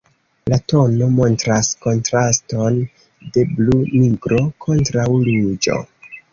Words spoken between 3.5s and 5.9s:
blu-nigro kontraŭ ruĝo.